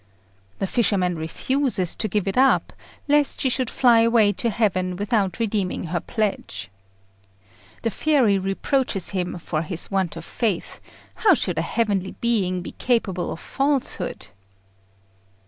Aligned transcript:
The 0.57 0.65
fisherman 0.65 1.13
refuses 1.13 1.95
to 1.97 2.07
give 2.07 2.27
it 2.27 2.35
up, 2.35 2.73
lest 3.07 3.39
she 3.39 3.51
should 3.51 3.69
fly 3.69 3.99
away 3.99 4.33
to 4.33 4.49
heaven 4.49 4.95
without 4.95 5.37
redeeming 5.39 5.83
her 5.93 5.99
pledge. 5.99 6.71
The 7.83 7.91
fairy 7.91 8.39
reproaches 8.39 9.11
him 9.11 9.37
for 9.37 9.61
his 9.61 9.91
want 9.91 10.15
of 10.15 10.25
faith: 10.25 10.81
how 11.17 11.35
should 11.35 11.59
a 11.59 11.61
heavenly 11.61 12.13
being 12.19 12.63
be 12.63 12.71
capable 12.71 13.31
of 13.31 13.39
falsehood? 13.39 14.29